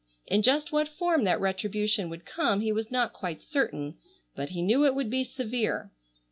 [0.25, 3.99] In just what form that retribution would come he was not quite certain,
[4.35, 5.91] but he knew it would be severe.